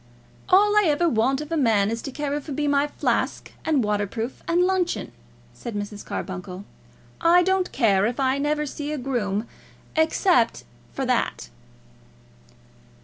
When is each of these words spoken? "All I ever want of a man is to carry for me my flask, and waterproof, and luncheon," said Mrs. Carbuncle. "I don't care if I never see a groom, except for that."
"All 0.49 0.75
I 0.75 0.85
ever 0.87 1.07
want 1.07 1.41
of 1.41 1.51
a 1.51 1.55
man 1.57 1.91
is 1.91 2.01
to 2.01 2.11
carry 2.11 2.41
for 2.41 2.53
me 2.53 2.67
my 2.67 2.87
flask, 2.87 3.51
and 3.63 3.83
waterproof, 3.83 4.41
and 4.47 4.63
luncheon," 4.63 5.11
said 5.53 5.75
Mrs. 5.75 6.03
Carbuncle. 6.03 6.65
"I 7.21 7.43
don't 7.43 7.71
care 7.71 8.07
if 8.07 8.19
I 8.19 8.39
never 8.39 8.65
see 8.65 8.91
a 8.91 8.97
groom, 8.97 9.45
except 9.95 10.63
for 10.91 11.05
that." 11.05 11.49